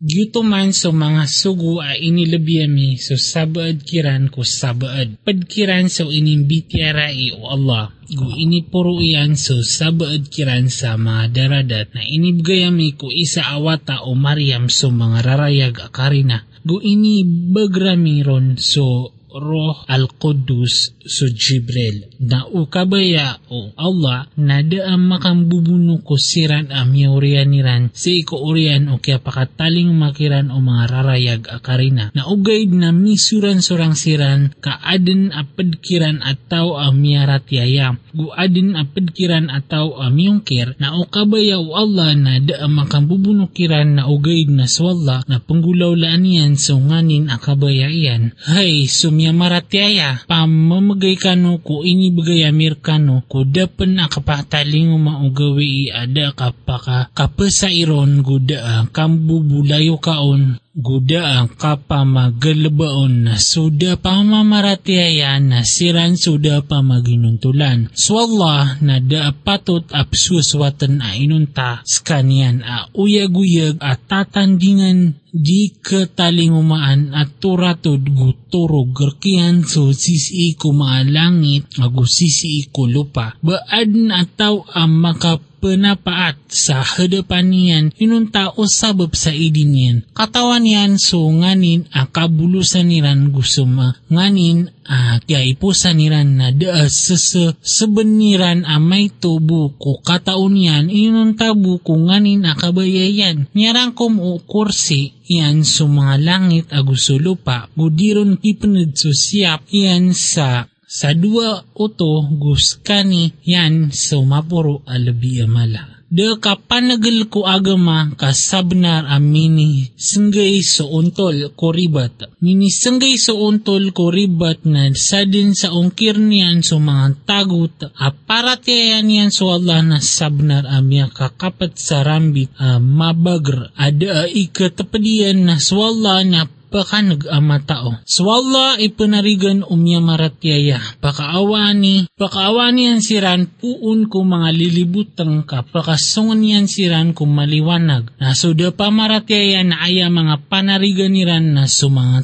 [0.00, 5.20] Gyuto man so mga sugo a inilabiyami so sabaad kiran ko sabaad.
[5.20, 7.92] Padkiran so inimbitiara i o Allah.
[8.08, 14.16] Gu inipuro iyan so sabaad kiran sa mga daradat na inibgayami ko isa awata o
[14.16, 16.48] Maryam so mga rarayag akarina.
[16.64, 17.20] Gu ini
[17.52, 26.74] bagramiron so Roh Al-Qudus so Jibril na ukabaya o Allah na daam makambubuno ko siran
[26.74, 32.10] am yaurian niran si iko urian o kaya pakataling makiran o mga rarayag akarina.
[32.10, 37.94] Na ugaid na misuran sorang siran ka adin apadkiran ataw ang miyarat yaya.
[38.10, 44.10] Gu adin apadkiran ataw ang miyungkir na ukabaya o Allah na daam makambubuno kiran na
[44.10, 50.24] ugaid na swalla na panggulaw laan yan so nganin akabaya iyan hay sum mya maratyaya
[50.24, 58.24] pamamagay kano ko inibigay amir kano ko dapan akapataling maugawi i ada kapaka kapasa iron
[58.24, 67.90] guda kambubulayo kaon guda kapamagalabaon na suda pamamaratyaya na siran suda pamaginuntulan.
[67.90, 77.38] So Allah na daapatot apsuswatan a inunta skanian a uyag-uyag at tatandingan di katalingumaan at
[77.38, 83.34] turatod guturo gerkian so sisi ko maalangit agu sisi ko lupa.
[83.42, 90.02] Baad na ataw ang makap penapaat sa hadapan niyan inuntao sabab sa idin.
[90.16, 97.54] Katawan yan so nganin a kabulusan niran gusuma nganin a kaipusan niran na daa sese
[97.60, 103.46] sebeniran a may tubo ko kataon yan inuntabu ko nganin a kabayayan.
[103.52, 110.10] Niyarang kom o kursi yan so mga langit aguso lupa budiron kipened so siap yan
[110.10, 116.02] sa sa dua uto guskani yan so mapuro alabi amala.
[116.10, 122.34] De kapanagil ko agama kasabnar amini senggay so untol ko ribat.
[122.42, 129.06] Mini senggay so untol ko ribat na sadin sa ungkir niyan so mga tagut aparatyayan
[129.06, 135.62] yan so Allah na sabnar amya kakapat sa rambit uh, mabagr ada uh, ikatapadiyan na
[135.62, 137.98] so Allah na pakanag ama tao.
[138.06, 140.78] Swalla ipanarigan umya maratyaya.
[141.02, 145.66] Pakaawani, pakaawani ang siran puun ko mga lilibutang ka.
[145.66, 148.14] Pakasungan yan siran ko maliwanag.
[148.22, 151.66] Nasuda pa maratyaya na aya mga panarigan niran na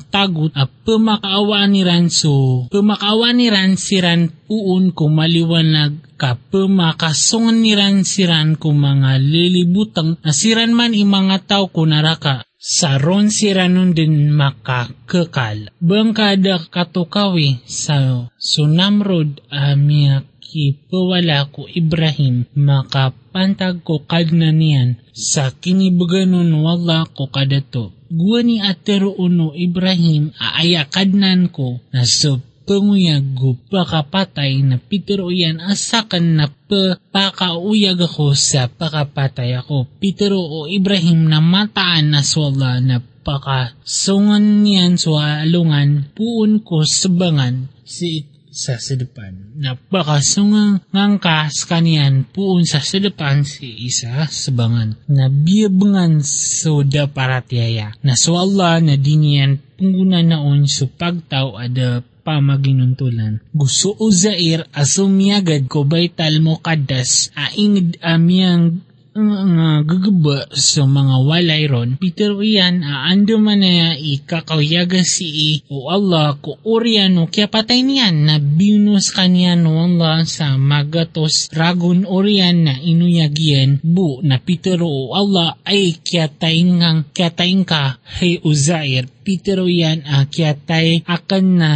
[0.06, 8.54] tagut at pumakaawani ran so pumakaawani ran siran puun ko maliwanag ka pumakasungan niran siran
[8.54, 15.70] ko mga lilibutang na siran man imanga tao ko naraka saron siranon din makakekal.
[15.78, 27.06] Bangkada katukawi sa sunamrod amya kipawala ko Ibrahim makapantag ko kadna niyan sa kinibaganon wala
[27.06, 27.94] ko kadato.
[28.10, 33.38] Gua ni atero uno Ibrahim aayakadnan ko na so panguyag
[33.70, 39.86] pakapatay na pitero yan asakan na pakakauyag ako sa pakapatay ako.
[40.02, 47.70] Pitero o Ibrahim na mataan na swalla na pakasungan niyan sa alungan puun ko sabangan
[47.86, 49.52] si sa sedepan.
[49.60, 54.96] Napakasungang ngangkas kanian puun sa sedepan si isa sabangan.
[55.12, 57.92] Nabiyabangan soda paratyaya.
[58.00, 63.38] Na so Allah na dinian pengguna naon so pagtaw ada pamaginuntulan.
[63.54, 68.82] Gusto uzair asumyagad ko baital mo kadas aingid amyang
[69.16, 76.36] nga gagaba sa mga walay ron, Peter iyan aando man na ikakayaga si o Allah
[76.36, 82.74] ko oriano kaya patay niyan na binus kanya no Allah sa magatos ragun orian na
[82.76, 90.30] inuyagyan bu na Peter o Allah ay kaya taingang ka hey Uzair Peter yan uh,
[90.30, 91.72] kiyatay akan na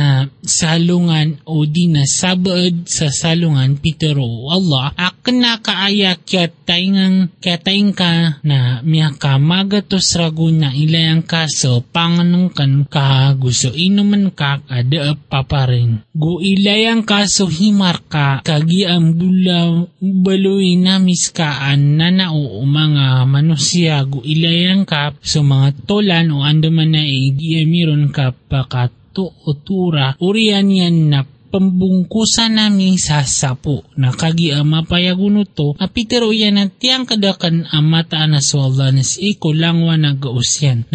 [0.46, 4.46] salungan o di na sabad sa salungan Peter o.
[4.54, 11.26] Allah akan na kaaya kiyatay ngang kiyatay ka na miya ka magatos ragun na ilayang
[11.26, 18.86] kaso panganong kan ka gusto inuman ka ada paparin gu ilayang kaso himar ka kagi
[18.86, 26.30] ang bulaw baloy namis kaan na nao mga manusia gu ilayang ka so mga tolan
[26.30, 27.02] o andaman na
[27.40, 31.20] emiron ka pakatuotura urian yan na
[31.50, 38.22] pambungkusan namin sa sapo na kagi ama payaguno to apitero yan na tiyang kadakan amata
[38.30, 40.86] na swalda na si iko langwa na gausyan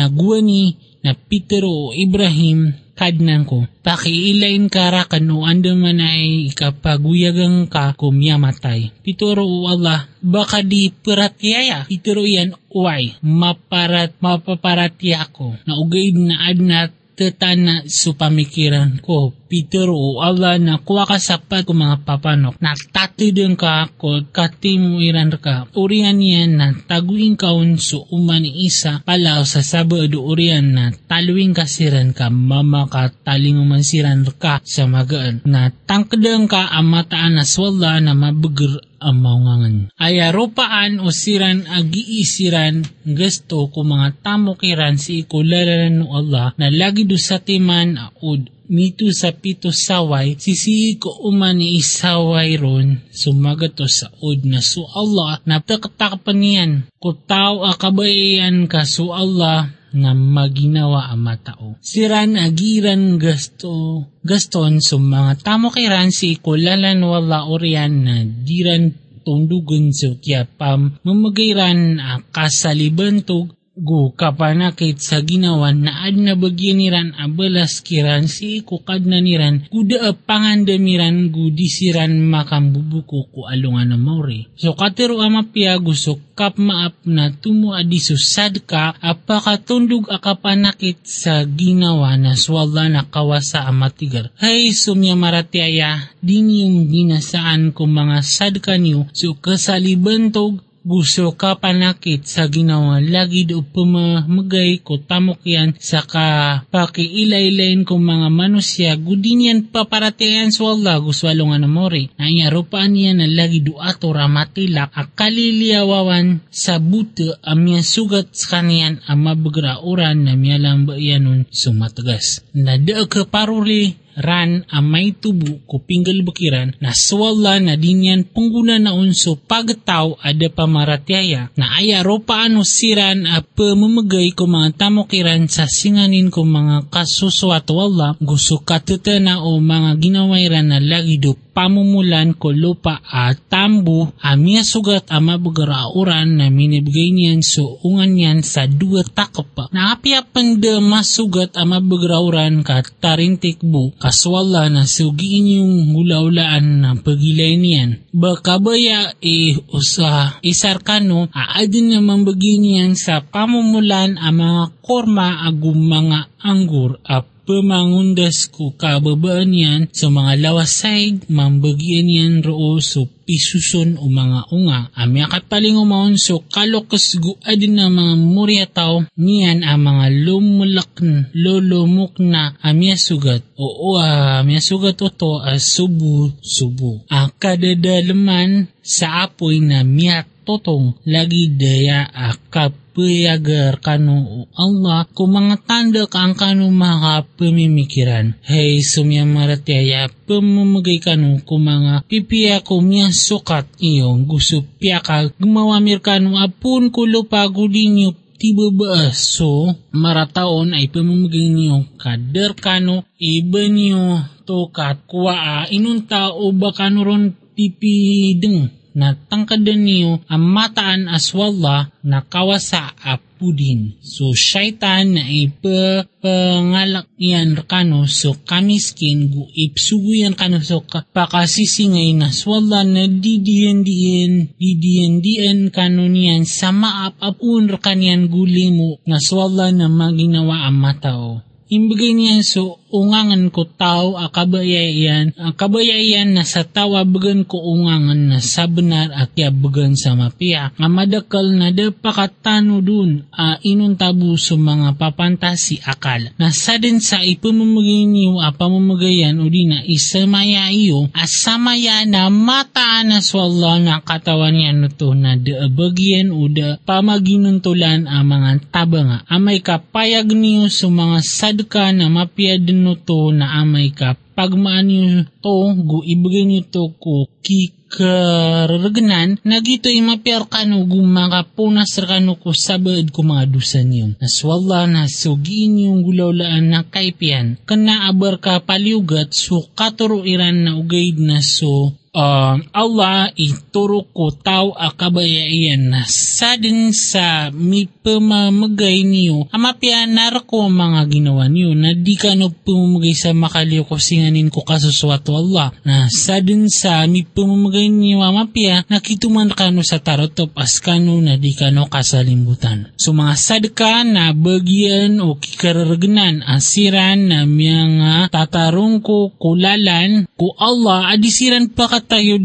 [1.05, 3.69] na na Pitero o Ibrahim kadnan ko.
[3.85, 8.89] Pakiilain ka ra kanu anda man ay ikapaguyagang ka kumyamatay.
[9.05, 11.85] Pituro o Allah, baka di peratyaya.
[11.85, 15.53] Pituro yan uway, maparat, mapaparatya ko.
[15.69, 19.31] Naugaid na adnat tetana su pamikiran ko.
[19.45, 25.01] Peter o Allah na kuha ka sapat ko mga papanok na tatidin ka ko katimu
[25.01, 25.69] iran ka.
[25.77, 31.69] Urian yan na taguin ka unso umani isa palaw sa sabado urian na taluin ka
[31.69, 38.01] siran ka mama ka taling umansiran ka sa magaan na tangkadang ka amataan na swalla
[38.01, 39.75] na mabugur ang maungangan.
[40.01, 47.05] Ay aropaan o siran agiisiran gusto ko mga tamokiran si ikularan no Allah na lagi
[47.05, 54.09] do sa timan aud mito sa pito saway, sisihi ko umani isaway ron, sumagato sa
[54.21, 61.79] od na su Allah, naptakatakan niyan, kutaw akabayan ka su Allah, na maginawa ang matao.
[61.79, 68.91] Siran agiran gasto, gaston sa mga tamo kiran si ikulalan wala orian na diran
[69.25, 76.79] tundugan sa kya pam mamagayran a kasalibantog gu kapanakit sa ginawan na ad na bagyan
[76.79, 83.97] niran abalas kiran si ikukad na niran kuda pangandamiran gu disiran makambubuko ku alungan na
[83.99, 84.47] mauri.
[84.55, 92.39] So katero amapia gusto kap maap na tumu adiso sadka apakatundog akapanakit sa ginawa na
[92.39, 94.31] swalla na kawasa amatigar.
[94.39, 102.29] Hay sumya maratiaya din yung binasaan ko mga sadka niyo so kasalibantog gusto ka panakit
[102.29, 103.01] sa ginawa.
[103.01, 108.93] Lagi do pumamagay ko tamok yan sa kapakiilaylayin ko mga manusya.
[108.93, 114.93] Gudin yan paparatian sa Allah gusto alungan na iarupaan niya na lagi do ato ramatilak
[114.93, 122.45] akaliliawawan sa buto amya sugat sa kaniyan ang mabagrauran na miyalang ba yanon sumatagas.
[122.53, 128.79] Na da ka paruli ran amay tubo ko pinggal bukiran na swalla na dinyan pengguna
[128.79, 135.47] na unso pagtaw ada pamaratyaya na aya ropa ano siran a pamamagay ko mga tamokiran
[135.51, 142.35] sa singanin ko mga kasuswat wala gusto katatana o mga ginawairan na lagi do pamumulan
[142.35, 148.67] ko lupa at tambo amya sugat ama bagarauran na minibigay niyan so ungan yan sa
[148.67, 155.95] dua takap na apiapan de masugat ama bagarauran ka tarintik bu kaswala na sugiin yung
[155.95, 158.03] hula-hulaan na pagilay niyan.
[158.11, 166.35] Bakabaya e usa isarkano aadin naman bagi niyan sa pamumulan ang mga korma agum mga
[166.43, 174.05] anggur at pamangundas ko kababaan yan sa mga lawasay, mambagyan yan roo so pisuson o
[174.05, 174.93] mga unga.
[174.93, 180.93] Amya kapaling umaon so kalokos guadin na mga muryataw niyan ang mga lumulak
[181.33, 183.41] lolomok na amya sugat.
[183.57, 187.09] Oo, amya sugat o to as subu-subu.
[187.09, 195.67] Ang kadadalaman sa apoy na miyat totong lagi daya akap payagar kanu Allah kung mga
[195.67, 198.39] tanda ka ang kanu mga pamimikiran.
[198.39, 205.99] Hey, sumya maratyaya pamamagay kanu kung mga pipiya kumya sukat iyong gusto piya ka gumawamir
[205.99, 208.09] kanu apun kulo pagulin niyo
[208.39, 216.31] tiba ba so marataon ay pamamagay niyo kader kanu iba niyo to kat kuwa inunta
[216.31, 223.99] o baka ron pipideng na tangkadan niyo ang mataan aswalla na kawasa apudin.
[223.99, 232.31] So, syaitan na ipapangalak yan kano so kamiskin gu ipsugu yan kano so pakasisingay na
[232.31, 239.75] swalla na didiyan diyan didiyan diyan kano niyan sa maap apun kanyan gulimo na swalla
[239.75, 241.43] na maginawa ang matao.
[241.65, 248.39] Imbigay niyan so ungangan ko tao akabayayan akabayayan na sa tawa bagan ko ungangan na
[248.39, 250.71] sa benar at yabagan sa mapia.
[250.77, 256.31] Nga madakal na da pakatano dun a inun tabu sa mga papantasi akal.
[256.37, 262.29] Na sa din sa ipamamagay niyo a pamamagayan o di na isamaya iyo asamaya na
[262.29, 268.29] mata na swalla na katawan niya no to na da bagyan o da pamaginuntulan ang
[268.29, 269.25] mga tabanga.
[269.25, 271.19] Amay kapayag niyo sa mga
[271.55, 274.19] sadka na mapia din no to na amay ka.
[274.35, 282.35] Pagmaan nyo to gu ibigay nyo to ko kikaragnan nagito imapiar kano gu makapunas kano
[282.35, 288.43] ko sabad ko mga dusa niyo naswalla na sugiin yung gulaulaan na kaipian kana abar
[288.43, 295.91] ka paliugat so katuro iran na ugaid na so uh, Allah ituro ko tao akabayayan
[295.91, 303.17] na sa mi pamamagay niyo amapya narako mga ginawa niyo na di ka no pumamagay
[303.17, 308.87] sa makaliw ko singanin ko kasuswato Allah na sa din sa mi pamamagay niyo amapya
[308.87, 312.95] nakituman ka no sa tarotop as kano na di ka no kasalimbutan.
[312.95, 321.15] So mga sadka na bagyan o kikararagnan asiran na mga tatarong ko kulalan ko Allah
[321.15, 322.37] adisiran pa katayo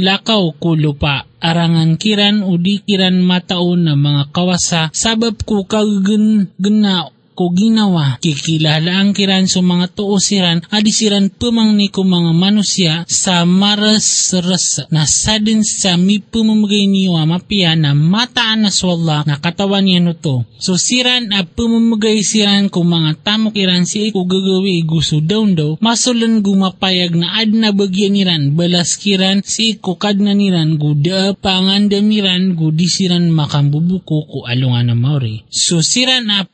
[0.00, 4.88] lakaw ko lupa arangan kiran o di kiran mataon na mga kawasa.
[4.92, 8.20] Sabab ko kaggen gena ko ginawa.
[8.20, 15.08] Kikilala ang kiran sa mga tuosiran, adisiran pumang ni ko mga manusia sa maras-ras na
[15.08, 20.44] sadin sa mi pumamagay niyo mapia na mataan na swalla na katawan niya no to.
[20.60, 25.80] So siran a pumamagay siran ko mga tamok iran si ko gagawi gusto daw daw,
[25.80, 31.32] masulan gumapayag na ad na bagyan niran, balas kiran si ko kad na niran guda
[31.40, 35.48] pangandamiran gudisiran makambubuko ko alungan na maori.
[35.48, 36.44] So siran a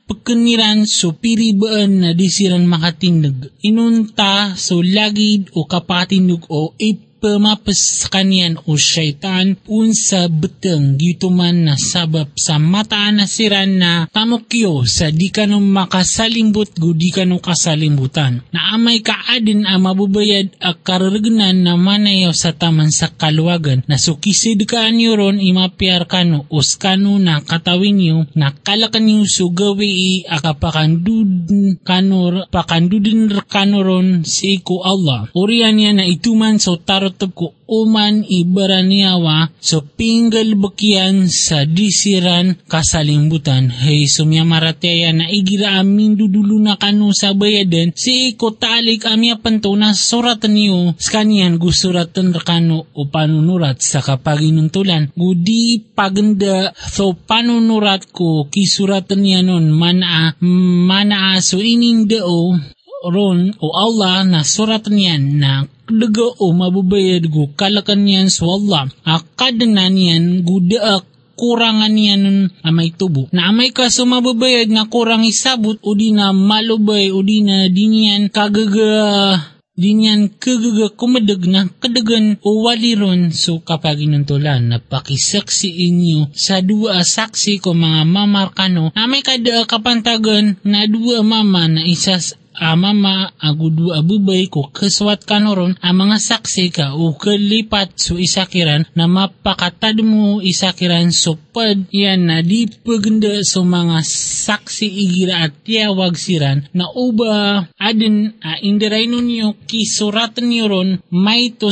[0.76, 3.48] pagkaniran so piribaan na disiran makatinag.
[3.64, 11.66] Inunta so lagid o kapatinog o ip pamapes kanyan o syaitan unsa beteng dito man
[11.66, 17.08] na sabab sa mataan na siran na tamokyo sa di ka nung makasalimbot go di
[17.08, 18.44] ka nung kasalimbutan.
[18.52, 24.68] Na amay kaadin ang mabubayad at kararagnan na manayaw sa taman sa kaluwagan na sukisid
[24.68, 30.12] ka anyo ron imapiyar kano os kano na katawin nyo na kalakan nyo sugawi i
[30.28, 35.32] akapakandudin kanor pakandudin kanoron si ko Allah.
[35.32, 43.70] Uriyan niya na ituman so taro ko uman ibaraniawa so pinggal bakyan sa disiran kasalimbutan.
[43.70, 49.38] Hey sumya marateya na igira amin dudulo na kanu sa bayaden si iko talik amya
[49.42, 55.10] panto na suratan niyo skanyan gusuratan rakano o panunurat sa kapaginuntulan.
[55.18, 63.66] Gudi paganda so panunurat ko kisuratan niya nun mana mana so ining dao ron o
[63.76, 68.90] Allah na surat niyan na daga o mababayad go kalakan niyan sa Allah.
[69.04, 71.04] Akadanan niyan guda
[71.36, 73.28] kurangan niya nun amay tubo.
[73.30, 77.86] Na amay ka sumababayad na kurang isabot o di na malubay o di na di
[77.86, 79.36] niyan kagaga
[79.76, 86.64] di niyan kagaga kumadag na kadagan o waliron so kapag inuntulan na pakisaksi inyo sa
[86.64, 93.32] dua saksi ko mga mamarkano na may kada kapantagan na dua mama na isas amama
[93.38, 100.00] agudu abubay ko kaswat kanoron ang mga saksi ka o kalipat so isakiran na mapakatad
[100.00, 104.00] mo isakiran so pad yan na di paganda so mga
[104.46, 110.90] saksi igira at tiyawag siran na uba adin a indiray ninyo kisuratan niyo ron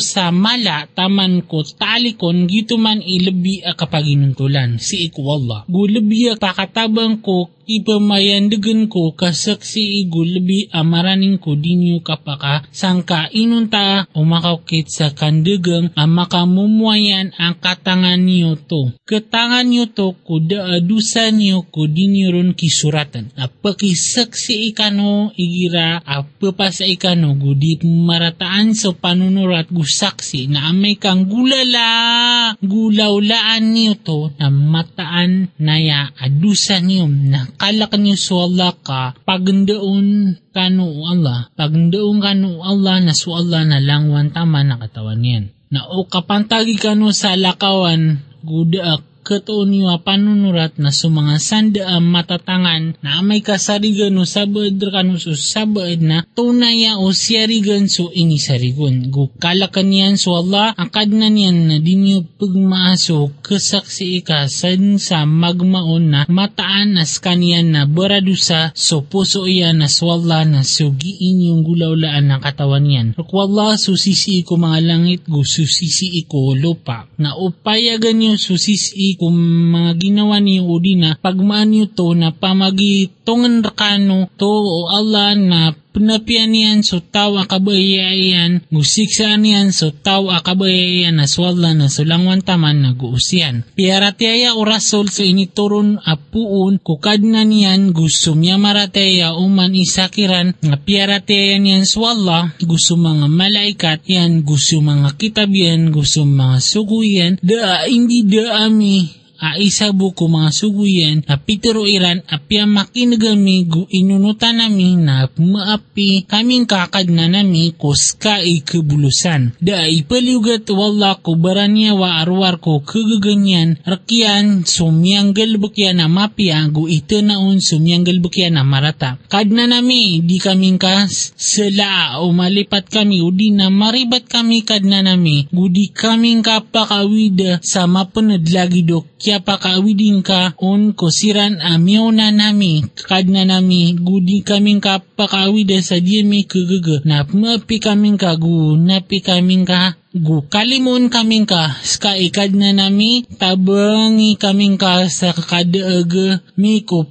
[0.01, 7.25] sa mala taman ko talikon gito man ilabi a kapaginuntulan si ikwallah gulabi a pakatabang
[7.25, 15.89] ko ipamayandagan ko kasaksi igulabi amaraning ko dinyo kapaka sangka inunta o makaukit sa kandagang
[15.97, 18.93] ang makamumuayan ang katangan niyo to.
[19.09, 23.33] Katangan niyo to kuda adusa niyo ko dinyo ron kisuratan.
[23.35, 33.73] Apakisaksi ikano igira apapasa ikano gudi marataan sa panunurat gusaksi na amay kang gulala gulaulaan
[33.73, 40.87] niyo to na mataan naya adusa niyo na kalak niyo so Allah ka pagandaon kanu
[41.07, 46.07] Allah pagandaon kanu Allah na so Allah na langwan tama na katawan yan na o
[46.07, 53.25] kapantagi kanu sa lakawan guda katoon niyo panunurat na sa mga sanda ang matatangan na
[53.25, 59.09] may kasarigan o sabad kanu so sabad na tunaya o siyarigan so inisarigon.
[59.09, 65.25] Gukalakan niyan so Allah ang kadnan niyan na di niyo pagmaaso kasaksi ika san sa
[65.25, 71.65] magmaon na mataan as kaniyan na baradusa so puso iyan na swalla na sugiin yung
[71.65, 73.09] gulaulaan ng katawan niyan.
[73.17, 79.35] Wala susisi ko mga langit go susisi ko lupa na upayagan niyo susisi kung
[79.71, 86.51] mga ginawa ni Udina pagmaan niyo to na pamagitongan rakano to o Allah na pinapian
[86.51, 91.15] niyan so tao akabayayan, gusiksaan niyan so tao akabayayan.
[91.15, 93.63] Na swalla na sulangwan taman na guusyan.
[93.79, 96.83] Piarataya o rasol so inituron apuun.
[96.83, 100.59] Kukad na niyan gusto miya marateya uman isakiran.
[100.59, 107.39] Nga piarataya niyan swalla gusto mga malaikat yan gusto mga kitab yan gusto mga suguyan.
[107.39, 113.69] Da hindi da ami a isabu ko mga suguyan a pitero iran a piya makinagami
[113.69, 119.53] gu inunutan nami na maapi kaming kakad na nami kuska ikebulusan.
[119.61, 126.89] Da ipaliugat wala ko baranya wa arwar ko kagaganyan rakian sumyanggal bakyan na mapia gu
[126.89, 129.21] ito naon sumyanggal bakyan na marata.
[129.29, 131.05] Kad na nami di kaming ka
[131.37, 136.41] sala o malipat kami o di na maribat kami kad na nami gu di kaming
[136.41, 138.87] kapakawid sa mapanad lagi
[139.35, 144.79] do kya pakawidin ka on kosiran amyaw na nami kad na nami gu di kaming
[144.79, 151.11] kapakawid sa di mi kagaga na mapi kaming ka gu napi kaming ka gu kalimon
[151.11, 157.03] kaming ka ska ikad na nami tabangi kaming ka sa kadaag mi ko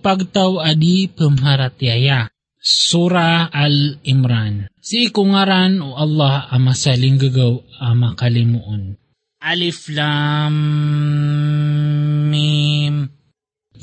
[0.63, 2.31] adi pemharatyaya.
[2.63, 8.95] Surah Al-Imran Si ikungaran o Allah ang masaling gagaw ang makalimuon.
[9.43, 10.55] Alif Lam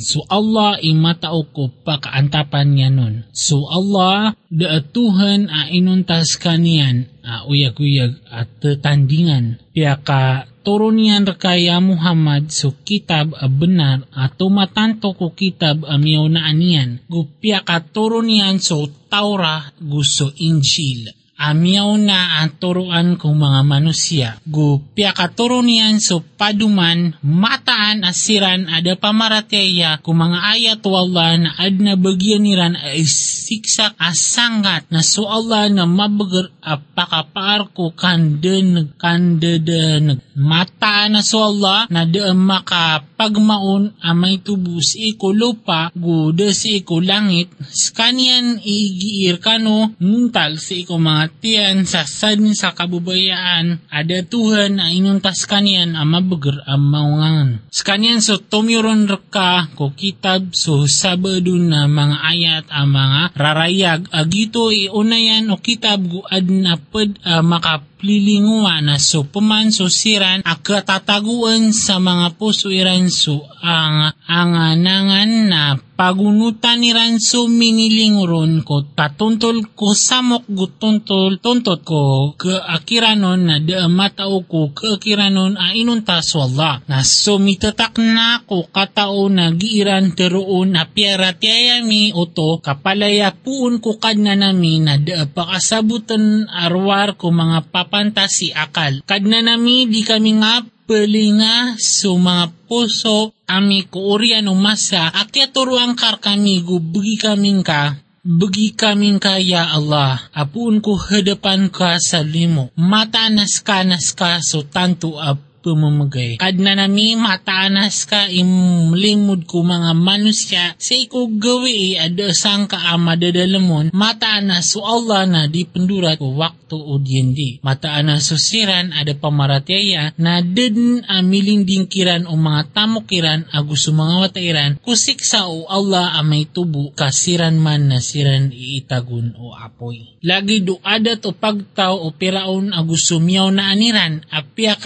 [0.01, 3.29] So Allah imatao ko pakaantapan niya nun.
[3.37, 9.61] So Allah daatuhan a inuntas kanian a uyag-uyag at tetandingan.
[9.77, 16.01] Piya ka turo niyan kaya Muhammad so kitab a benar at tumatanto ko kitab a
[16.01, 17.05] miyaw na aniyan.
[17.05, 24.37] Gupya ka turo niyan so Taura gusto Injil amiyaw na ang turuan mga manusia.
[24.45, 31.81] Gupya katuro niyan so paduman, mataan asiran ada pamarateya kung mga ayat wala na ad
[31.81, 40.21] na bagyan niran ay siksak asangat na so Allah na mabagar apakapaar ko kanden kandeden
[40.37, 47.49] mataan na so Allah na de makapagmaon amay tubus iko lupa gude si iko langit
[47.73, 54.91] skanian igiir kano nuntal si iko mga tiyan sa sad sa kabubayaan ada Tuhan na
[54.91, 57.51] inuntas kanian ang mabagar ang maungangan.
[57.71, 64.75] Skanian so tumyuron reka ko kitab so sabadun na mga ayat ang mga rarayag agito
[64.75, 72.01] iunayan o kitab guad na pad uh, makaplilinguwa na so puman so siran akatataguan sa
[72.01, 75.63] mga puso iran so ang anganangan na
[76.01, 83.77] pagunutan ni Ranso minilinguron ko tatuntol ko samok gutuntol tuntot ko ke akiranon na de
[83.85, 90.73] matao ko ke akiranon a inuntas wala na sumitatak na ko katao na giiran teroon
[90.73, 97.29] na piara tiyayami oto kapalaya puun ko kad na nami na de pakasabutan arwar ko
[97.29, 99.05] mga papantasi akal.
[99.05, 105.51] Kad na nami di kami nga pelinga so mga puso ami ko orian umasa akia
[105.51, 110.21] turuang kar kami gu bagi kaming ka bagi kaming ka ya Allah.
[110.37, 116.41] Apun ko hadapan ka sa limo mata nas ka nas ka so tanto ap pumamagay.
[116.41, 122.97] Kad na nami mataanas ka imlingmud ko mga manusya sa iko gawi ada sang ka
[122.97, 127.61] amadadalamon mataanas so Allah na di pendurat ko waktu o diendi.
[127.61, 134.73] Mataanas so siran ada pamaratyaya na din amiling dingkiran o mga tamukiran agus mga watairan
[134.81, 140.17] kusiksa o Allah amay tubo kasiran man na siran iitagun o apoy.
[140.25, 144.77] Lagi do adat o pagtaw o piraon agus sumiyaw na aniran apya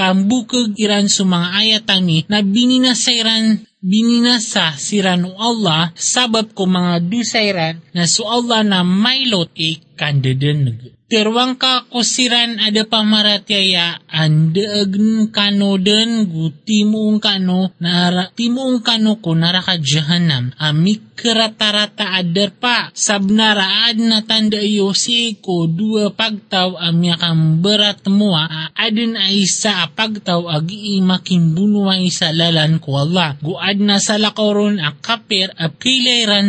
[0.65, 7.85] kambukag iran sa mga ayatami na bininasairan bininasa siran o Allah sabab ko mga dusairan
[7.93, 16.25] na su Allah na mailot e kandadan Terwang ka kusiran ada pamaratyaya andaagn kano den
[16.33, 24.27] gu timuong kano nara timuong kano ko naraka jahanam amik kerata-rata adar pa sabnaraad na
[24.27, 28.71] tanda iyo si ko dua pagtaw amyakang berat mua.
[28.75, 33.39] Adin ay isa pagtaw agi makin bunwa isa lalan ko Allah.
[33.41, 35.71] Guad na sa lakoron a kapir a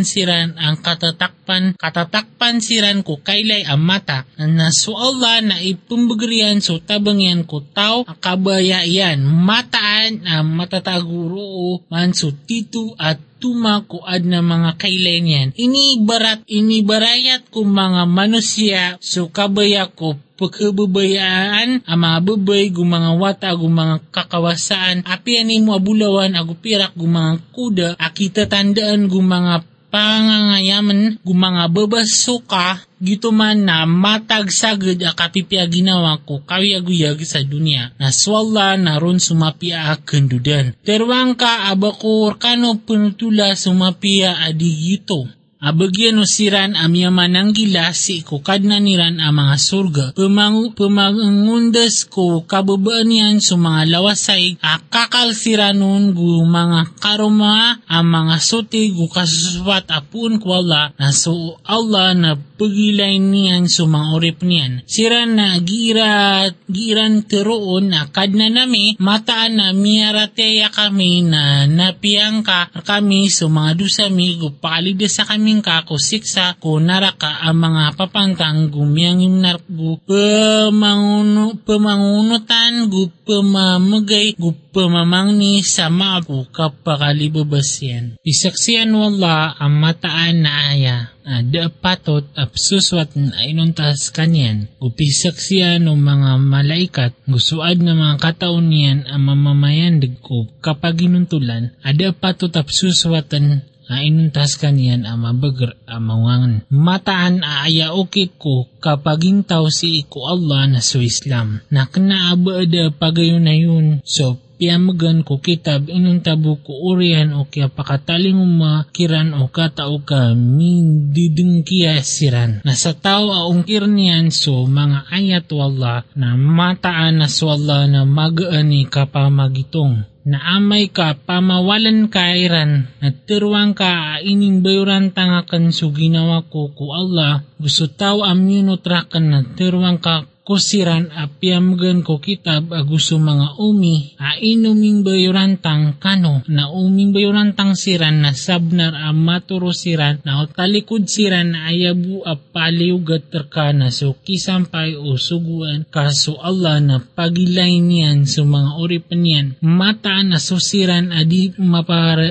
[0.02, 4.26] siran ang katatakpan katatakpan siran ko kailay ang mata.
[4.42, 12.34] Na so Allah na ipumbagriyan so tabangyan ko tao akabayayan mataan ang matataguro man so
[12.34, 15.48] tito at tumakuad na mga kailanyan.
[15.56, 23.50] Inibarat, inibarayat ko mga manusia so kabaya ko pagkababayaan ang mga babay gu mga wata
[23.56, 27.08] gu mga kakawasaan apian mo abulawan agu pirak gu
[27.56, 35.16] kuda akita tandaan gu mga pangangayaman gu mga babasuka gito man na matag sagad a
[35.16, 40.76] kapipya ginawa ko kawiyaguyag sa dunia na swalla na ron sumapia a kendudan.
[40.84, 45.32] Terwang ka abakur kano penutula sumapia adi gito.
[45.66, 50.06] Abagyan siran amyaman ng gilasi ko kadna niran ang mga surga.
[50.14, 58.38] Pumangu, pumangundas ko kababaan yan sa mga lawasay akakal siranon gu mga karoma ang mga
[58.46, 64.40] suti gu kasuswat apun ko Allah na so Allah na pagilay niyan sa mga orip
[64.46, 64.86] niyan.
[64.86, 72.72] Siran na gira, giran teroon na kadna nami mataan na miyarateya kami na napiyang ka
[72.86, 75.28] kami sa mga dusami gu palida sa
[75.62, 85.64] kako siksa ko naraka ang mga papantang gumiyangim nargu pamanguno, pamangunutan gu pamamagay gu pamamangni
[85.64, 88.20] sa maapu kapakalibabasyan.
[88.26, 94.70] Isaksiyan wala ang mataan na aya uh, da patot apsuswat na inuntas kanyan.
[94.84, 102.14] Upisaksiyan ng mga malaikat gusuad na mga kataon niyan ang mamamayandig ko kapag inuntulan ada
[102.14, 106.66] patot apsuswatan na inuntas kanyan ang mabagar amangangan.
[106.70, 111.62] Mataan aaya ukit ko kapag intaw si iku Allah na so Islam.
[111.70, 114.02] Na kanaaba ada pagayon na yun.
[114.06, 121.68] So, piamagan ko kitab inuntabo ko urian o kaya pakataling umakiran o katao ka mindideng
[121.68, 122.64] kiya siran.
[122.64, 130.08] Nasa tao aong kirnian so mga ayat wala na mataan na swalla na magaani kapamagitong
[130.26, 136.98] na amay ka pamawalan kairan at tiruang ka ining bayuran tangakan so ginawa ko ko
[136.98, 144.14] Allah gusto tao amyunotrakan na tiruang ka kusiran a piamgan ko kitab aguso mga umi
[144.22, 151.10] a inuming bayurantang kano na uming bayurantang siran na sabnar a maturo siran na talikod
[151.10, 158.30] siran na ayabu a paliugat terkana so kisampay o suguan kaso Allah na pagilay niyan
[158.30, 159.48] so mga oripan niyan.
[159.66, 161.58] Mataan na susiran adi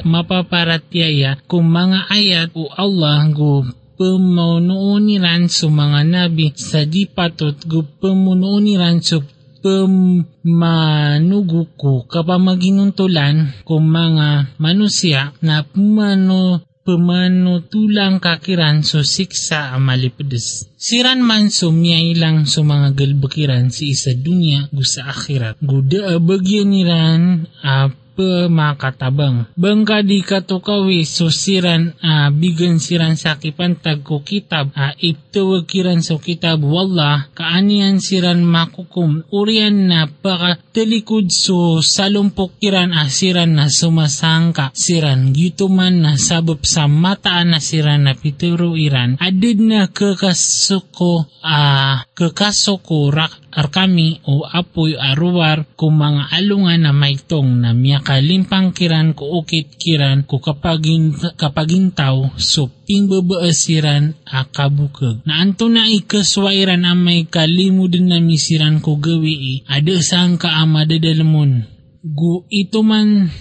[0.07, 7.81] mapaparatyaya kung mga ayat o Allah go pamanuuniran sa mga nabi sa di patot gu
[8.03, 9.23] pamunuuniran sa
[9.65, 20.69] pamanugo ko kapamaginuntulan kung mga manusia na pumano pamanutulang kakiran so siksa ang malipedes.
[20.77, 25.57] Siran man sumiyay lang so mga galbakiran si isa dunya gu sa akhirat.
[25.65, 29.53] Guda abagyan niran a pemakatabang.
[29.59, 34.71] Bangka di katukawi susiran a bigan siran sa kipantag ko kitab.
[34.79, 39.27] A iptawakiran sa kitab wallah kaanian siran makukum.
[39.35, 45.35] Urian na baka telikod so salumpok kiran a siran na sumasangka siran.
[45.35, 49.19] Gituman na sabab sa mataan na siran na pituro iran.
[49.19, 57.63] Adid na kakasuko a kakasuko rak arkami o apoy aruwar kung mga alungan na maitong
[57.63, 65.23] na miyakalimpang kiran ko ukit kiran ko kapagin, kapagintaw so pingbabaasiran akabukag.
[65.23, 71.71] Na anto na ikaswairan ang may kalimudin na misiran ko gawi ada sang kaamadadalamon.
[72.05, 73.33] Gu ito man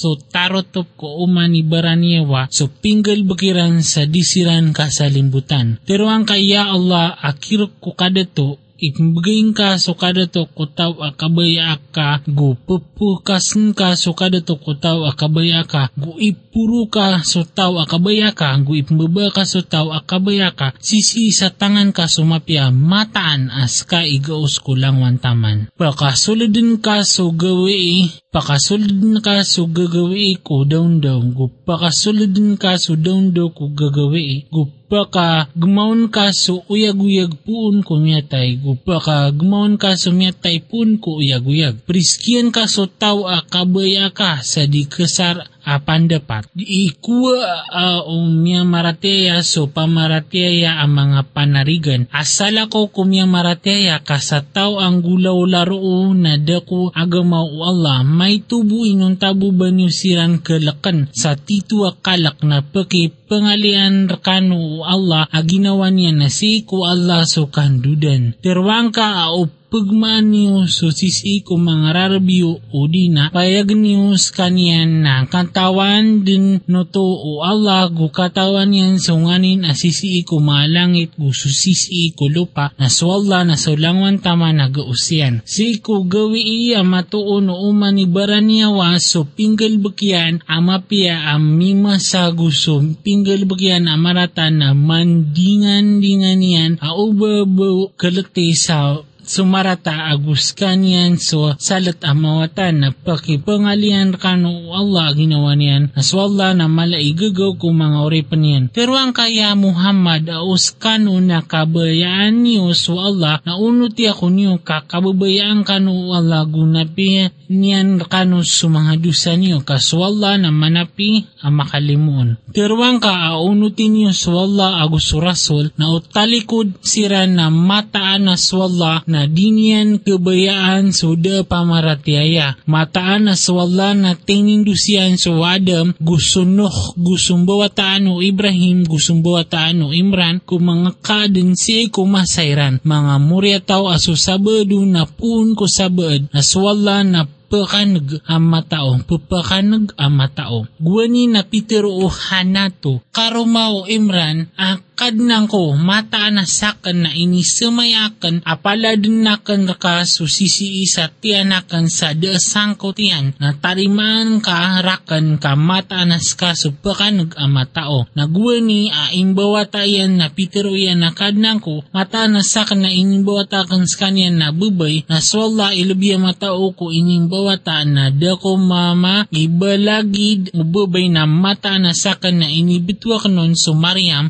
[0.00, 5.76] so tarotop ko uman ni Baraniewa so pinggal bakiran sa disiran ka sa limbutan.
[5.84, 12.24] Pero ang kaya Allah akirok ko kadato Imbagayin ka so kada to kutaw akabaya ka
[12.24, 18.32] gu pupukasin ka so kada to kutaw akabaya ka gu ipuro ka so taw akabaya
[18.32, 23.84] ka gu ipmbaba ka so taw akabaya ka sisi sa tangan ka sumapya mataan as
[23.84, 25.68] ka igaos ko lang wantaman.
[25.76, 32.92] Pakasulidin ka so gawi pakasulidin ka so gagawi ko daun daw gu pakasulidin ka so
[33.04, 39.16] daun daw ko gagawi gu baka gumaon ka so uyag-uyag puun ko miyatay gupa ka
[39.30, 41.86] gumaon ka so miyatay puun ko uyag-uyag.
[41.86, 46.50] Priskian ka so tao a kabaya ka sa di kesar a pandapat.
[46.50, 52.10] Di ikuwa uh, umya marateya so pamarateya ang mga panarigan.
[52.10, 58.42] Asala ko kumya marateya ka sa tao ang gulaw laro na dako agamaw Allah may
[58.42, 65.94] tubo inong tabo banyo siran kalakan sa titu kalak na paki pengalian rekanu Allah aginawa
[65.94, 68.34] niya na si ko Allah so kandudan.
[68.42, 74.18] Terwang ka a pagmaan niyo so sisi ko mga rarabyo o di na payag niyo
[74.34, 80.42] kanyan na kantawan din no to o Allah gu katawan yan so nganin asisi ko
[80.42, 85.46] malangit gu susisi ko lupa na swalla na so langwan tama na gausyan.
[85.46, 92.34] Si ko gawi iya matuon o uman ni baraniyawa so pinggal bakyan amapia amima sa
[92.34, 92.82] gusto
[93.20, 102.00] pinggal bakyan amaratan na mandingan dingan yan aubabaw kalate sa sumarata agus kanyan so salat
[102.00, 108.72] amawatan na pakipangalian kanu Allah ginawa niyan na swalla na malaigagaw ko mga oripan.
[108.72, 114.64] Pero ang kaya Muhammad aus kanu na kabayaan niyo so Allah na unuti ako niyo
[114.64, 122.38] kakababayaan kanu Allah gunapi niyan kanu sumanga dusa niyo kaswalla na manapi ang makalimuon.
[122.54, 129.26] Tirwang ka aunutin niyo swalla agus rasul na utalikod sira na mataan na swalla na
[129.26, 132.54] dinian kebayaan suda pamaratiaya.
[132.70, 140.70] Mataan na swalla na tinindusian so Adam gusunoh gusumbawataan o Ibrahim gusumbawataan o Imran kung
[140.70, 142.78] mga kadin si kumasairan.
[142.86, 149.90] Mga muryataw aso sabado na pun ko sabad na swalla na pakanag ang matao, papakanag
[149.98, 150.70] ang matao.
[150.78, 158.46] Guwani na Peter o Hanato, karumao Imran, akad nang ko, mataan na sakan na inisumayakan,
[158.46, 165.58] apaladin nakan ka susisi isa tiyanakan sa deasang ko tiyan, na tarimaan ka rakan ka
[165.58, 168.06] mataan na ska pakanag ang matao.
[168.14, 173.90] Nagwani a imbawatayan na Peter o yan akad nang ko, mataan na sakan na inimbawatakan
[173.90, 180.52] sa kanya na bubay, na swalla ilubya matao ko inimbaw bawata na dako mama ibalagid
[180.52, 184.28] ubabay na mata na sakan na inibitwa kanon so Mariam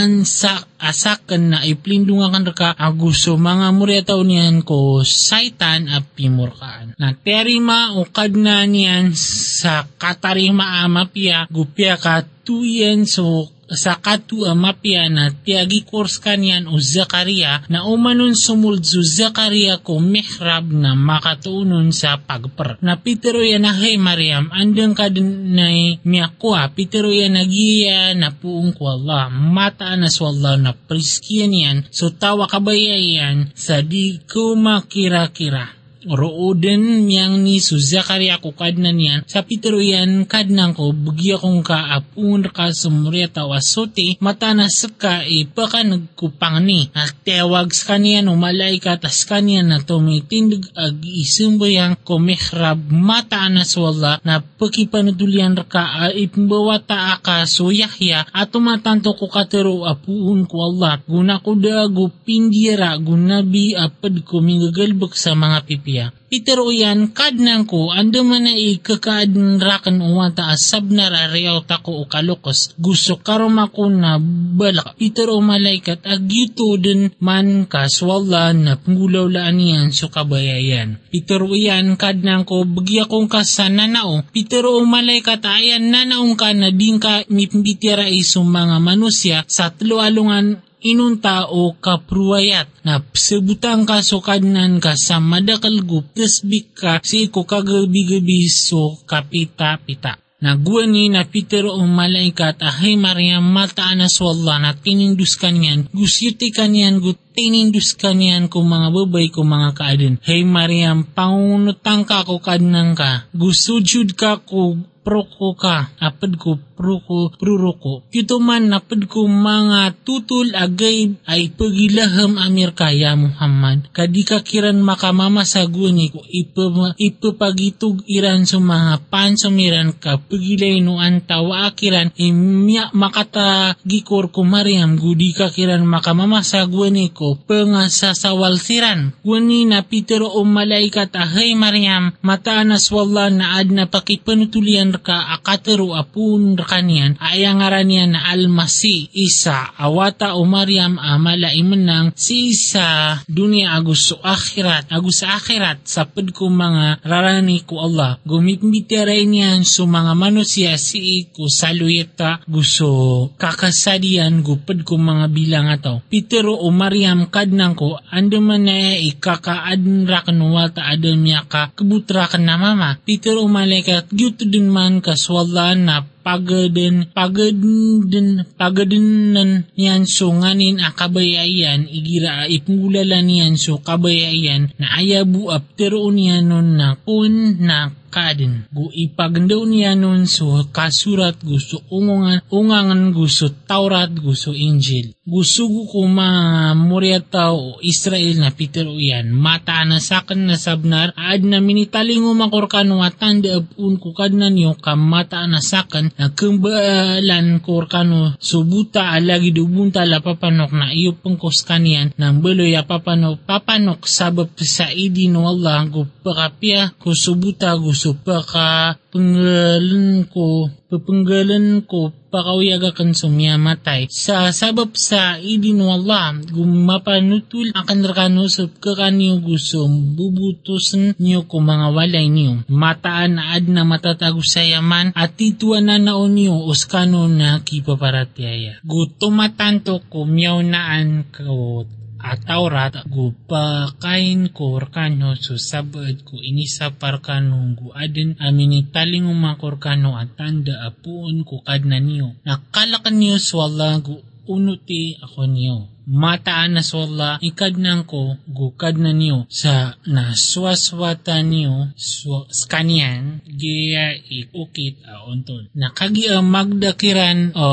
[0.00, 6.96] gumataan sa asakan na iplindungan ka aguso mga muryataw niyan ko saitan at pimurkaan.
[6.96, 15.06] Na terima ukad na niyan sa katarima amapia gupya ka tuyen so sa katu amapya
[15.06, 22.18] na tiagi kors kanyan o Zakaria na umanon sumuldzo Zakaria ko mihrab na makatuunon sa
[22.18, 22.82] pagper.
[22.82, 25.70] Na Petero yan na hey Mariam, andang ka din na
[26.02, 32.10] miyakwa, Petero yan nagiya na puong ko Allah, mata na swalla na priskiyan yan, so
[32.10, 39.44] tawa kabayayan sa di ko makira-kira rooden miyang ni su Zakaria ko kadna niyan sa
[39.44, 45.84] Petro yan kadnang ko bugya kong ka apun ka sumreta wasote mata na saka ipaka
[45.84, 46.88] nagkupang ni.
[46.96, 53.44] At tewag sa kanya no malaika tas kanya na tumitindig ag isumbayang ko mihrab mata
[53.52, 60.72] na swalla na pakipanudulian ka ipmbawata aka so Yahya at tumatanto ko katero apuun ko
[60.72, 61.02] Allah.
[61.04, 66.14] Guna ko dago pindira gunabi apad ko mingagalbak sa mga pipi Ethiopia.
[66.30, 72.02] Itero yan kadnang ko ando man na ikakadn rakan umata asab na rariyaw tako o
[72.06, 72.78] kalukos.
[72.78, 74.14] Gusto karom ako na
[74.54, 74.94] balak.
[75.02, 81.02] Itero malaikat agyuto din man kaswala na pangulaw laan yan so kabayayan.
[81.10, 84.22] Itero yan kadnang ko bagya kong kasananao.
[84.30, 91.48] Itero malaikat ayan nanaong ka na din ka mipimbitira isong mga manusya sa tlualungan inunta
[91.52, 97.44] o kapruayat na sebutang ka so kadnan ka sa madakal gup tesbik ka si ko
[97.44, 100.16] kagabi-gabi so kapita-pita.
[100.40, 104.08] Nagwani na Peter o malaikat ahay Maria mataan na
[104.56, 110.14] na tinindus kanyan gusyuti kanyan gut tinindus kanyan ko mga babay ko mga kaadin.
[110.24, 113.28] Hey Mariam, pangunutang ka ko kadnang ka.
[113.36, 118.08] Gusujud ka ko proko ka, apad ko proko pruroko.
[118.08, 123.92] Kito man napad ko mga tutul agay ay pagilaham amir kaya Muhammad.
[123.92, 130.80] Kadi ka kiran makamama sa guni ko ipa, ipapagitog iran sa mga pansamiran ka pagilay
[130.80, 137.36] no antawa akiran imya makata gikor ko Mariam gudi ka kiran makamama sa guni ko
[137.44, 139.12] pengasasawal siran.
[139.20, 145.94] Guni na Peter o malaikat ahay Mariam mataan aswalla na ad na pakipanutulian ka akatero
[145.94, 153.78] apun kanian ayang niyan na almasi isa awata o Maryam amala imenang si isa dunia
[153.78, 158.16] agus so akhirat agus sa akhirat sapad ko mga rarani ko Allah.
[158.24, 166.00] Gumitmitira niyan so mga manusia si ko saluyeta gusto kakasadian gupad ko mga bilang ato
[166.08, 172.26] Pitero o Maryam kadnang ko ando man na ikakaadn rakan wata adon niya ka kebutra
[172.30, 175.76] kan na mama Pitero o malaikat gyuto din man kaswala
[176.20, 185.48] na pagaden pagaden pagadenan yan so nganin akabayayan igira ipngulalan yan so kabayayan na ayabu
[185.48, 188.66] apteroon yan nun na kun na kadin.
[188.74, 195.14] Gu ipagandaw niya nun so kasurat gusto ungungan, ungangan gusto Taurat gusto Injil.
[195.22, 199.30] Gusto ko mga muryata o Israel na Peter o yan.
[199.30, 204.58] Mata na sakan na sabnar, ad na minitaling umakor ka no atanda apun ko kadnan
[204.58, 211.64] yung kamata na sakan na kembalan korkano subuta alagi dubunta la papanok na iyo pengkos
[211.64, 212.12] kanian.
[212.20, 219.00] Nang beloy papanok papanok sabab sa idi no Allah gu pakapia ko subuta gu supaka
[219.10, 228.46] penggalan ko pepenggalan ko pakawiyaga kan sumiyamatay sa sabab sa idin wala gumapanutul akan rekano
[228.46, 232.62] sa kakaniyo gusto bubutusan niyo ko mga walay niyo.
[232.70, 240.06] Mataan ad na matatago sa yaman at tituan na naon niyo uskano na kipaparatiaya gutumatanto
[240.06, 241.86] ko miyaw naan ko
[242.20, 249.24] at Taurat gu pakain ko orkano so sabad ko inisa parkano gu adin amini taling
[249.24, 255.76] umakorkano at tanda apuon ko kadna niyo nakalakan niyo swala gu unuti ako niyo
[256.10, 265.06] mataan na swalla ikadnang ko gukad na niyo sa naswaswata niyo swa, skanian giya ikukit
[265.06, 267.68] aontol nakagi ang magdakiran o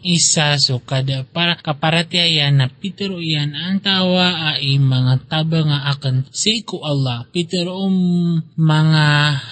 [0.00, 6.30] isa so kada para kaparatiayan na pitero iyan ang tawa ay mga taba nga akan.
[6.30, 9.06] Si ko Allah pitero um mga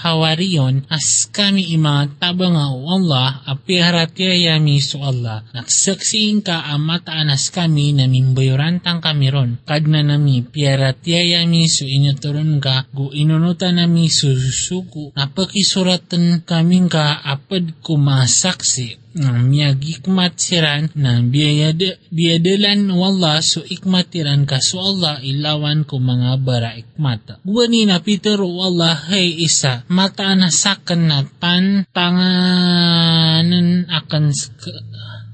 [0.07, 5.45] hawariyon as kami mga taba nga o Allah apiharatiayami so Allah.
[5.53, 9.51] Naksaksiin ka ang mataanas kami na imbayorantang kami ron.
[9.67, 17.19] Kad na nami piaratiaya mi su inyaturon ka gu inunuta nami susuku napakisuratan kami ka
[17.27, 25.85] apad kumasaksi ng miyagikmat siran ng biyad, biyadalan wala so ikmatiran ka so Allah ilawan
[25.85, 27.37] ko mga bara ikmata.
[27.45, 34.25] Guwani na Peter wala hay isa mata na na tan tanganan akan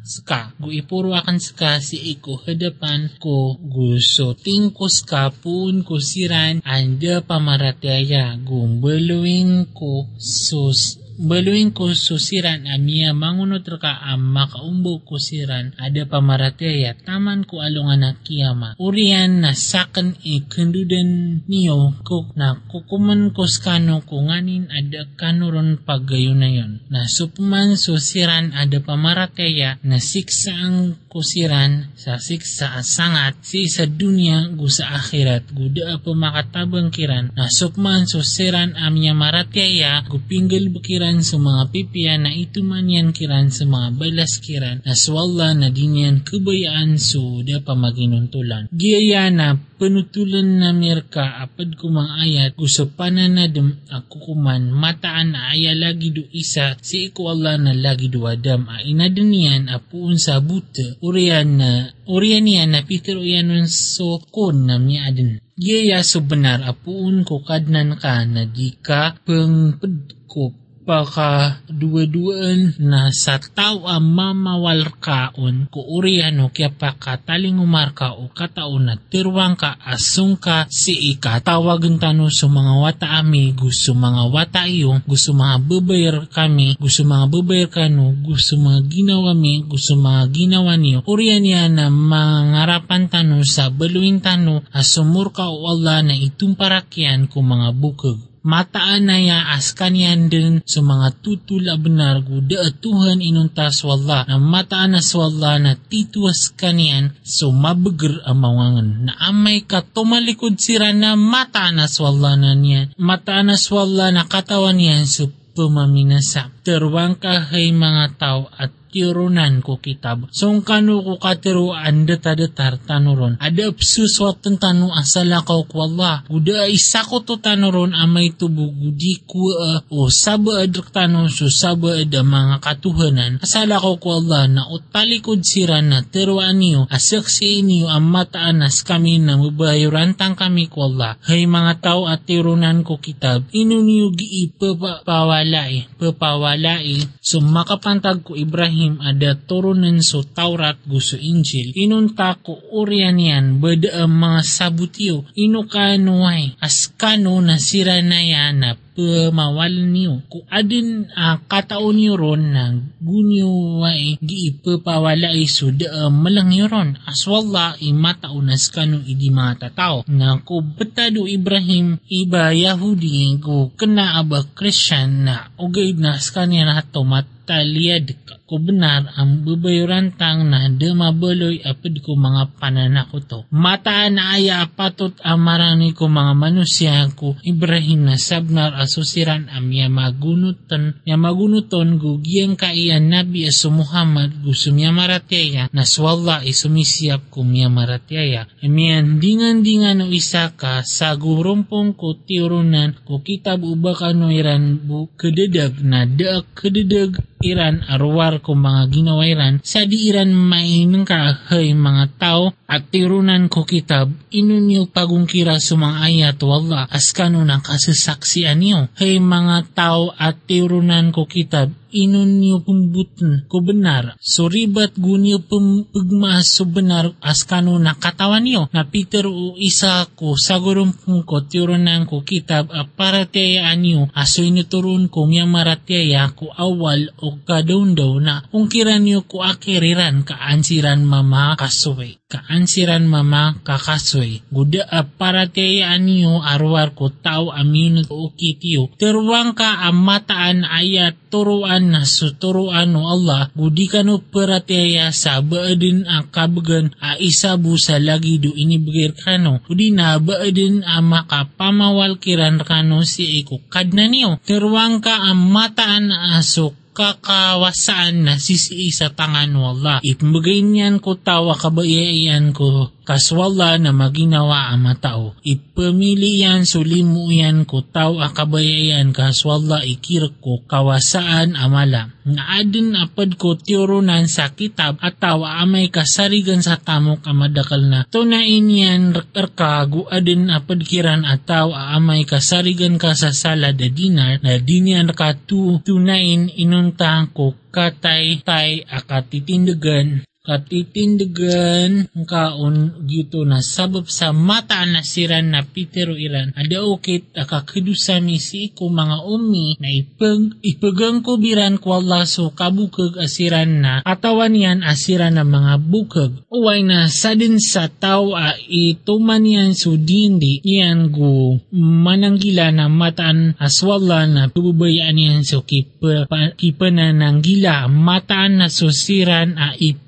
[0.08, 0.56] ska.
[0.56, 7.20] Gu ipuro akan ska si iko hadapan ko gusto tingkos ka pun ko siran anda
[7.20, 16.06] pamarataya gumbeluing ko sus Baluin ko susiran amia mangunot ka ang makaumbo ko siran ada
[16.06, 18.78] pamarateya taman ko alungan na kiyama.
[18.78, 26.54] Urian na sakan ikundudan niyo ko na kukuman ko skano ko ada kanuron pagayo na
[26.54, 26.86] yon.
[26.86, 34.68] Na susiran ada pamarateya na siksa ang kusiran sa siksa sangat si sa dunia gu
[34.70, 41.40] sa akhirat guda pa makatabang kiran na supman susiran amya marateya gu pinggil bukiran sa
[41.40, 47.40] mga pipiya na itumanyan kiran sa mga balas kiran na swalla na dinyan kabayaan so
[47.40, 48.68] da pa maginuntulan.
[48.68, 55.72] Giyaya na panutulan na mirka apad mga ayat gusto pananadam ako kuman mataan na aya
[55.72, 60.98] lagi do isa si iko Allah na lagi do adam a inadanian apuun sa buta
[61.00, 61.70] urian na
[62.10, 65.40] urian niya na pitero yanon so kon na miadan.
[65.58, 73.36] Giyaya so benar apuun ko kadnan ka na di ka pengpedkop paka dua-duaan na sa
[73.36, 79.76] tao ang mamawal kaon ko uriano kaya pa kataling umarka o kataon na tirwang ka
[79.84, 81.44] asung ka si ika.
[81.44, 87.04] Tawagan tano sa mga wata ami gusto mga wata iyo gusto mga babayar kami gusto
[87.04, 93.12] mga babayar kano gusto mga ginawa mi gusto mga ginawa niyo urian niya na mangarapan
[93.12, 99.16] tano sa baluin tano asumur ka o Allah na itumparakyan ko mga bukog mataan na
[99.18, 105.02] ya askan yan din sa mga tutula benar guda Tuhan inuntas wala na mataan na
[105.02, 111.82] swalla na tituas kanian so mabeger ang mawangan na amay ka tumalikod sira na mataan
[111.82, 118.14] na swalla na niyan mataan na swalla na katawan yan so pumaminasa terwang kahay mga
[118.14, 120.26] tao at tirunan ko kitab.
[120.32, 123.36] So kanu ko katiro anda tadatar tanuron.
[123.38, 126.24] Ada psuswatan tanu asala ko ko Allah.
[126.32, 132.00] Uda isa ko to tanuron amay tubo gudi uh, o saba adrak tanu so saba
[132.00, 133.32] ada mga katuhanan.
[133.44, 139.20] Asala ko ko Allah na utalikod sira na tiruan niyo asaksi niyo ang mataanas kami
[139.20, 141.20] na mabayurantang kami ko Allah.
[141.28, 143.44] Hay mga tao at tirunan ko kitab.
[143.52, 146.00] Ino niyo gi papawalai.
[146.00, 147.20] Papawalai.
[147.20, 151.74] So makapantag ko Ibrahim ada turunan so Taurat gusto Injil.
[151.74, 155.26] Inunta ko urian yan bada ang mga sabutiyo.
[155.34, 160.26] Ino kanuay askano na yan na pamawal niyo.
[160.26, 166.50] Kung adin uh, kataon niyo ron na gunyo ay di ipapawala ay suda uh, malang
[166.50, 166.98] niyo ron.
[167.06, 170.02] Aswalla imataunas kanu idi mata tao.
[170.10, 176.82] Na ko betado Ibrahim iba Yahudi ko kena aba Christian na ugay na skanya na
[176.82, 178.12] tomat taliyad
[178.48, 183.38] ko benar ang babayuran tang na de mabaloy apad ko mga pananako to.
[183.52, 189.92] Mataan na aya patot amarani ko mga manusia ko Ibrahim na sabnar asusiran am ya
[189.92, 198.48] magunutan ya magunuton gugiyang kaiyan nabi aso Muhammad gusumya maratyaya na swalla isumisiap kumya maratyaya.
[198.64, 205.12] Emiyan dingan-dingan no isa ka sa gurumpong ko tiurunan ko kitab ubaka no iran bu
[205.20, 209.62] kededag na daak kededag iran arwar ko mga ginawairan.
[209.62, 214.10] Sa di iran mainang kahay mga tao at tirunan ko kitab.
[214.34, 218.90] Inunyo pagungkira mga ayat wala askano ng kasasaksian niyo.
[218.98, 224.16] Hay mga tao at tirunan ko kitab inunyo pumbutan ko benar.
[224.20, 228.68] So ribat gunyo pagmaas so benar askano na katawan niyo.
[228.74, 230.92] Na Peter o isa ko sagurum
[231.24, 234.02] ko tirunan ko kitab aparatayaan niyo.
[234.12, 240.26] Aso inuturun ko miya marataya ko awal o kadaun daw na ungkiran niyo ko akiriran
[240.26, 244.44] kaansiran mama kasuwe kaansiran mama kakasoy.
[244.52, 248.92] Guda aparatayaan niyo arwar ko tao amin o kitiyo.
[249.00, 253.48] Terwang ka amataan ayat turuan na suturuan no Allah.
[253.56, 259.40] Gudi ka no parataya sa baadin ang kabagan a isabu sa lagi do inibigir ka
[259.40, 259.64] no.
[259.64, 264.36] Gudi na baadin ang makapamawal kiran ka no si iko kadna niyo.
[264.44, 270.02] Terwang ka amataan asok kakawasaan na sisi sa tangan wala.
[270.02, 275.32] Ipmagay niyan ko tawa kabayayan ko kaswala na maginawa ang matao.
[275.40, 282.12] Ipamili yan sulimu yan ko tao akabayayan kaswala ikir ko kawasaan amala.
[282.28, 288.04] Nga adin apad ko tiurunan sa kitab at tawa amay kasarigan sa tamok amadakal na.
[288.04, 294.44] Tunain yan erkagu adin apad kiran at tawa amay kasarigan ka sa sala da dinar
[294.44, 304.08] na dinyan ka tu tunain inuntang ko katay tay akatitindagan katitindagan kaon gito na sabab
[304.08, 309.92] sa mata na siran na pitero iran ada ukit akakidusami si ko mga umi na
[309.92, 315.74] ipag ipagang ko biran ko Allah so kabukag asiran na atawan yan asiran na mga
[315.84, 316.32] bukag.
[316.48, 323.52] Uway na sadin sa tao a ituman yan so dindi yan go mananggila na mataan
[323.60, 326.24] aswala na pububayaan yan so kipa,
[326.56, 330.07] kipa na nanggila mataan na so siran a ip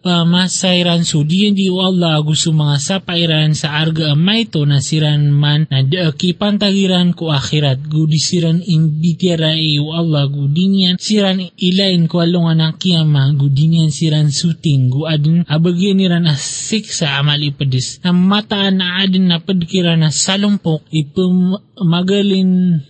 [0.00, 5.68] pamasairan so di di Allah gusto mga sapairan sa arga amay to na siran man
[5.68, 7.84] na daaki pantagiran ko akhirat.
[7.84, 13.36] Gudi siran imbitira iyo Allah gudi niyan siran ilain ko alungan ng kiyama.
[13.36, 18.00] Gudi niyan siran suting gu adin abagyan niran asik sa amal ipadis.
[18.00, 22.84] Na mataan na adin na padkiran na salumpok ipum magalin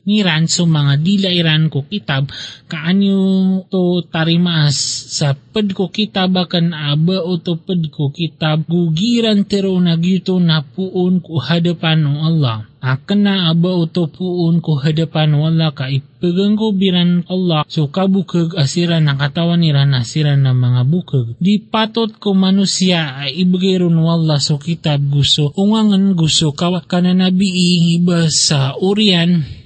[0.50, 2.30] so mga dilairan ko kitab.
[2.70, 4.76] Kaanyo to tarimaas
[5.14, 11.40] sa pad ko kitab kan aba utupad ko kitab gugiran tero nagyuto na puon ko
[11.40, 12.68] hadapan ng Allah.
[12.84, 19.08] Akan na aba utupuon ko hadapan wala ka ipagang ko biran Allah so kabukag asiran
[19.08, 21.26] ng katawan nila na asiran ng mga bukag.
[21.40, 27.48] Di patot ko manusia ay ibigay ron wala so kitab gusto ungangan gusto kawa kananabi
[27.96, 29.59] iba sa urian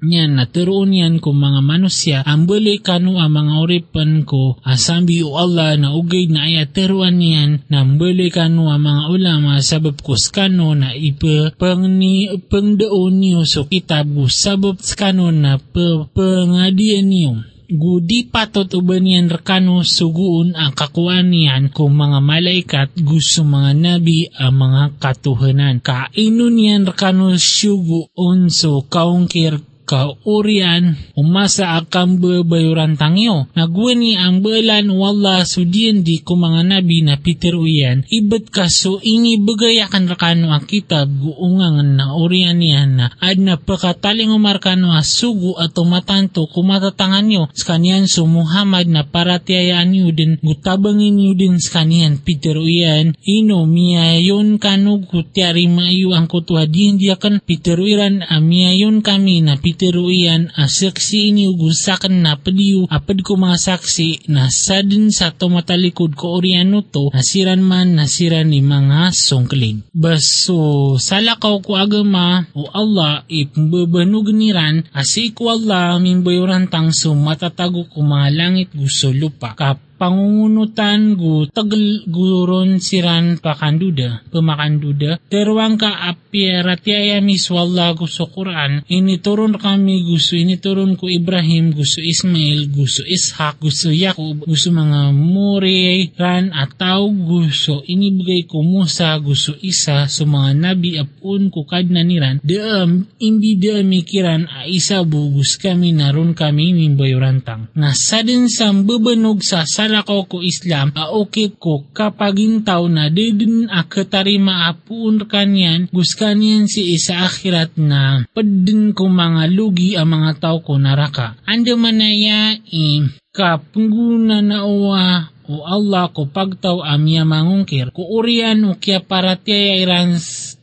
[0.00, 5.36] Nyan, naturoon yan ko mga manusya, ang bali kanu ang mga oripan ko, asambi o
[5.36, 10.00] Allah na ugay na ay aturuan yan, na ang bali kanu ang mga ulama, sabab
[10.00, 16.08] ko skano na ipa pang ni pangdaon niyo so kitab ko, sabab skano na pa,
[16.16, 17.32] pangadian niyo
[17.70, 24.26] gudi patot uban yan rekano suguon ang kakuan niyan kung mga malaikat gusto mga nabi
[24.34, 25.78] ang mga katuhanan.
[25.78, 33.50] Kainon yan rekano sugu unso kaungkir kaurian umasa akam bebayuran tangyo.
[33.58, 38.06] Nagwani ang belan wala sudian di ko mga nabi na Peter uyan.
[38.06, 44.30] Ibat kaso ingi bagayakan rakano ang kitab guungangan na urian niyan na ad na pakataling
[44.30, 51.18] umarkano asugo at matanto kumatatangan nyo sa kanyan so Muhammad na paratiyayaan nyo din gutabangin
[51.18, 53.18] nyo din sa kanyan Peter uyan.
[53.26, 59.58] Ino miyayon kano kutyari maayo ang kutuha di hindi akan Peter uyan amiyayon kami na
[59.58, 65.32] Peter tiruian a saksi ini ugusakan na padiyo apad ko mga saksi na sadin sa
[65.32, 69.88] tumatalikod ko oriano to nasiran man nasiran ni mga songklid.
[69.96, 77.16] Baso salakaw ko agama o Allah ipambabanog niran asi ko Allah min bayuran tang so
[77.16, 79.56] matatago ko mga langit gusto lupa.
[79.56, 85.20] Kap pangungunutan gu tagel guron siran pakanduda, pemakanduda.
[85.28, 91.76] Terwang ka apya ratyaya miswalla gusto Quran, ini turun kami gusto, ini turun ko Ibrahim,
[91.76, 99.12] gusto Ismail, gusto Ishak, gusto Yakub, gusto mga Muri, Ran, ataw gusto, inibigay ko Musa,
[99.20, 105.02] gusto Isa, so mga nabi apun ko kadna niran, deam, hindi deam mikiran, a isa
[105.02, 107.74] bugus kami naron kami mimbayurantang.
[107.74, 114.70] Nasadin sa bebenog sa salako ko Islam, a okay ko kapag intaw na dedin akatarima
[114.70, 120.62] apun kanyan, gus kanyan si isa akhirat na padin ko mga lugi ang mga tao
[120.62, 121.34] ko naraka.
[121.42, 123.02] Ando manaya i
[123.34, 127.90] kapungguna na uwa o Allah ko pagtaw amya mangungkir.
[127.90, 130.14] Ko urian o kya paratya iran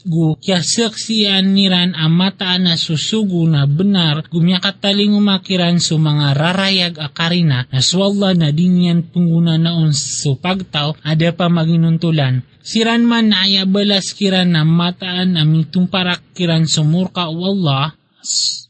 [0.07, 4.23] gu kya saksian niran amata na susugo na benar.
[4.31, 7.67] Gumya kataling umakiran so mga rarayag akarina.
[7.67, 12.47] Na swalla na dinyan pungguna naon so pagtaw ada pa maginuntulan.
[12.63, 17.95] Siran man na ayabalas kiran na mataan amitong parak kiran sumurka o Allah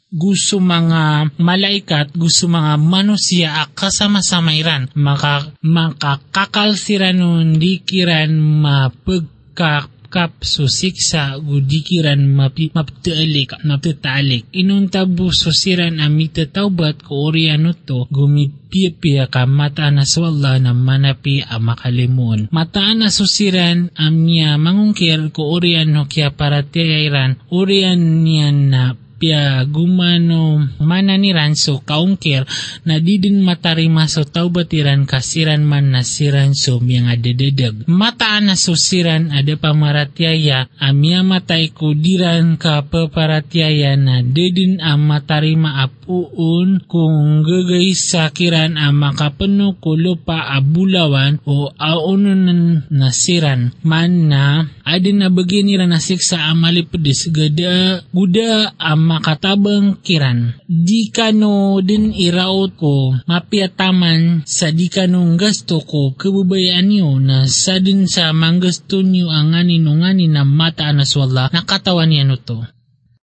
[0.07, 4.87] gusto mga malaikat, gusto mga manusia kasama-sama iran.
[4.95, 15.99] Maka, makakakalsiran nun dikiran mapagkak kap so siksa gudikiran mapi maptaalik maptataalik inuntabu so siran
[15.99, 23.03] amita taubat ko oriano to gumipiyapia ka mata na swalla na manapi a makalimun mataan
[23.03, 28.83] na susiran amya mangungkir ko oriano kya para tiyairan orian niyan na
[29.17, 32.45] pia gumano mana ni ranso kaungkir.
[32.85, 37.89] Na di din matarima so taubatiran kasiran man na siran so miyang adededeg.
[37.89, 45.03] Mataan na so siran ada pamaratyaya amya matay ko diran ka paparatyaya na dedin ang
[45.03, 53.73] matarima apuun kung gagay sakiran ang makapano ko lupa abulawan o aunon nasiran.
[53.81, 60.59] Man na adin na bagyan nila nasiksa amalipedis gada guda ang makatabang kiran.
[60.67, 67.79] Di kano din iraot ko mapiataman sa di kanong gasto ko kababayaan nyo na sa
[67.79, 72.35] din sa manggasto nyo ang nganin o nganin na mata na swalla nakatawan niya no
[72.35, 72.59] to.